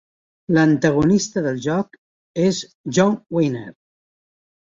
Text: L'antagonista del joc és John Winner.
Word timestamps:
L'antagonista 0.55 1.43
del 1.47 1.59
joc 1.65 1.99
és 2.45 2.61
John 2.99 3.15
Winner. 3.39 3.67